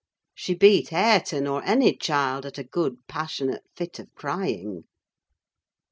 [0.33, 4.85] She beat Hareton, or any child, at a good passionate fit of crying.